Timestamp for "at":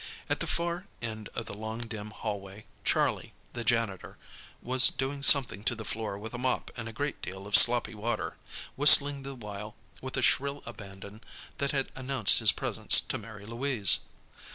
0.31-0.39